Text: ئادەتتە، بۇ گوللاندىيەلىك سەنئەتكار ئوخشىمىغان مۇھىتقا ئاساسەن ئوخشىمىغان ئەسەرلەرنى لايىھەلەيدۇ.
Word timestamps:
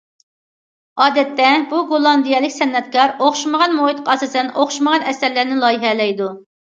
ئادەتتە، 1.03 1.49
بۇ 1.73 1.81
گوللاندىيەلىك 1.91 2.55
سەنئەتكار 2.55 3.13
ئوخشىمىغان 3.27 3.77
مۇھىتقا 3.81 4.15
ئاساسەن 4.17 4.51
ئوخشىمىغان 4.57 5.07
ئەسەرلەرنى 5.13 5.59
لايىھەلەيدۇ. 5.67 6.37